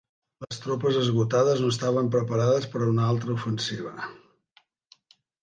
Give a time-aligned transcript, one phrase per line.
[0.43, 4.11] Les tropes esgotades no estaven preparades per a una altra ofensiva.